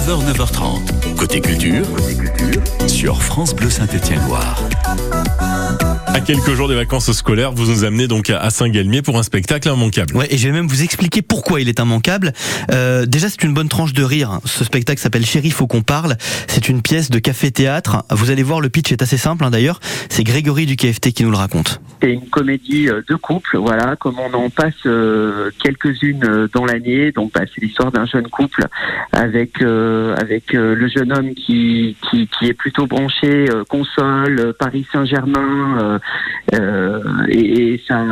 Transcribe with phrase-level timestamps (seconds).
[0.00, 1.14] 9h, 9h30.
[1.14, 1.84] Côté culture,
[2.86, 4.58] sur France Bleu Saint-Étienne-Loire.
[6.06, 9.68] À quelques jours des vacances scolaires, vous nous amenez donc à Saint-Galmier pour un spectacle
[9.68, 10.16] immanquable.
[10.16, 12.32] Ouais, et je vais même vous expliquer pourquoi il est immanquable.
[12.72, 14.40] Euh, déjà, c'est une bonne tranche de rire.
[14.46, 16.16] Ce spectacle s'appelle Chéri, faut qu'on parle.
[16.46, 18.04] C'est une pièce de café-théâtre.
[18.10, 19.80] Vous allez voir, le pitch est assez simple hein, d'ailleurs.
[20.08, 21.82] C'est Grégory du KFT qui nous le raconte.
[22.00, 26.64] C'est une comédie euh, de couple, voilà, comme on en passe euh, quelques-unes euh, dans
[26.64, 27.12] l'année.
[27.12, 28.66] Donc, bah, c'est l'histoire d'un jeune couple
[29.12, 34.54] avec euh, avec euh, le jeune homme qui, qui qui est plutôt branché euh, console,
[34.58, 35.98] Paris Saint-Germain,
[37.28, 38.04] et, et sa,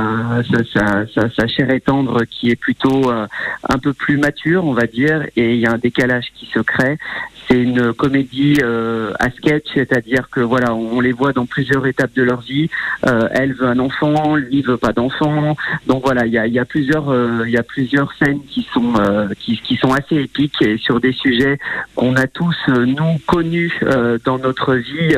[0.50, 4.86] sa, sa, sa, chère et tendre qui est plutôt un peu plus mature, on va
[4.86, 6.98] dire, et il y a un décalage qui se crée.
[7.48, 12.14] C'est une comédie euh, à sketch, c'est-à-dire que voilà, on les voit dans plusieurs étapes
[12.14, 12.68] de leur vie.
[13.06, 15.56] Euh, elle veut un enfant, lui veut pas d'enfant.
[15.86, 18.68] Donc voilà, il y a, y a plusieurs, euh, il y a plusieurs scènes qui
[18.72, 21.58] sont euh, qui, qui sont assez épiques et sur des sujets
[21.94, 23.80] qu'on a tous euh, nous connus
[24.24, 25.14] dans notre vie.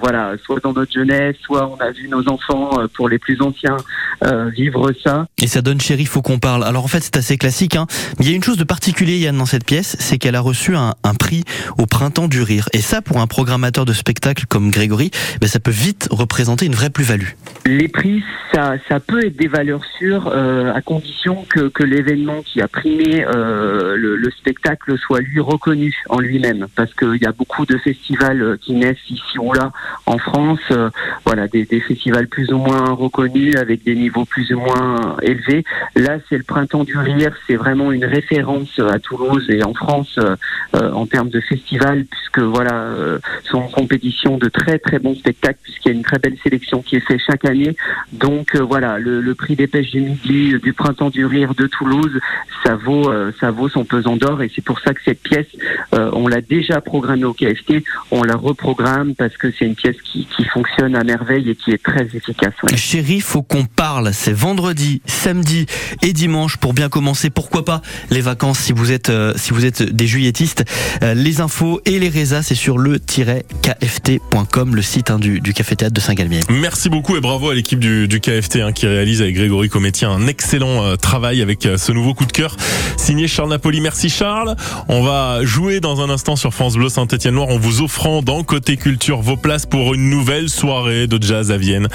[0.00, 3.76] voilà, soit dans notre jeunesse, soit on a vu nos enfants pour les plus anciens
[4.22, 5.26] euh, vivre ça.
[5.42, 6.64] Et ça donne Chéri, faut qu'on parle.
[6.64, 7.76] Alors en fait, c'est assez classique.
[7.76, 7.86] Hein.
[8.18, 10.40] Mais il y a une chose de particulier, Yann, dans cette pièce, c'est qu'elle a
[10.40, 11.44] reçu un, un prix
[11.78, 12.68] au Printemps du Rire.
[12.72, 16.74] Et ça, pour un programmateur de spectacle comme Grégory, ben, ça peut vite représenter une
[16.74, 17.28] vraie plus-value.
[17.66, 22.42] Les prix, ça, ça peut être des valeurs sûres euh, à condition que, que l'événement
[22.42, 27.26] qui a primé euh, le, le spectacle soit lui reconnu en lui-même, parce qu'il y
[27.26, 29.72] a beaucoup de festivals euh, qui naissent ici ou là
[30.06, 30.90] en France, euh,
[31.24, 35.64] voilà, des, des festivals plus ou moins reconnus avec des plus ou moins élevés.
[35.96, 40.16] Là, c'est le Printemps du Rire, c'est vraiment une référence à Toulouse et en France
[40.18, 40.36] euh,
[40.74, 42.04] euh, en termes de festival,
[42.40, 46.18] voilà, euh, sont en compétition de très très bons spectacles, puisqu'il y a une très
[46.18, 47.76] belle sélection qui est faite chaque année.
[48.12, 51.66] Donc euh, voilà, le, prix des pêches du midi euh, du Printemps du Rire de
[51.66, 52.20] Toulouse,
[52.64, 55.46] ça vaut ça vaut son pesant d'or, et c'est pour ça que cette pièce,
[55.92, 60.26] on l'a déjà programmée au KFT, on la reprogramme parce que c'est une pièce qui,
[60.52, 62.52] fonctionne à merveille et qui est très efficace.
[62.62, 62.76] ouais.
[62.76, 64.12] Chéri, faut qu'on parle.
[64.12, 65.66] C'est vendredi, samedi
[66.02, 67.28] et dimanche pour bien commencer.
[67.28, 70.64] Pourquoi pas les vacances si vous êtes si vous êtes des juilletistes.
[71.02, 76.40] Les infos et les c'est sur le-kft.com, le site hein, du, café théâtre de Saint-Galmier.
[76.48, 80.26] Merci beaucoup et bravo à l'équipe du, KFT hein, qui réalise avec Grégory Cométien un
[80.26, 82.56] excellent euh, travail avec euh, ce nouveau coup de cœur
[82.96, 83.82] signé Charles Napoli.
[83.82, 84.56] Merci Charles.
[84.88, 88.42] On va jouer dans un instant sur France Bleu Saint-Étienne Noir en vous offrant dans
[88.42, 91.88] Côté Culture vos places pour une nouvelle soirée de jazz à Vienne.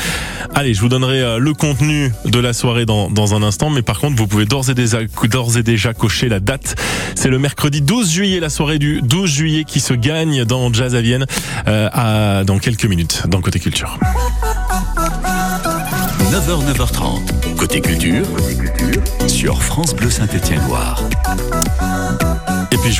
[0.53, 3.81] Allez, je vous donnerai euh, le contenu de la soirée dans, dans un instant, mais
[3.81, 6.75] par contre vous pouvez d'ores et déjà, d'ores et déjà cocher la date.
[7.15, 10.95] C'est le mercredi 12 juillet, la soirée du 12 juillet qui se gagne dans Jazz
[10.95, 11.25] à Vienne
[11.69, 13.97] euh, à, dans quelques minutes dans Côté Culture.
[16.29, 18.25] 9h, 9h30, Côté Culture,
[19.27, 21.01] sur France Bleu Saint-Étienne-Loire.
[22.71, 22.97] Et puis je